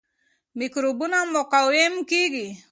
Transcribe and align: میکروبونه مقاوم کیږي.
میکروبونه 0.59 1.19
مقاوم 1.35 1.93
کیږي. 2.09 2.47